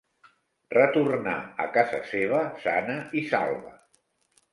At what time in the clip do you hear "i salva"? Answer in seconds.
3.21-3.75